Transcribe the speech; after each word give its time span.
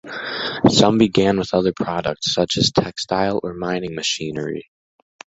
Some 0.67 0.97
began 0.97 1.37
with 1.37 1.53
other 1.53 1.73
products, 1.73 2.33
such 2.33 2.57
as 2.57 2.71
textile 2.71 3.39
or 3.43 3.53
mining 3.53 3.93
machinery. 3.93 4.71